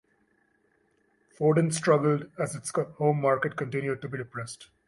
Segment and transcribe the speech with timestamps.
[1.39, 4.69] Foden struggled as its home market continued to be depressed.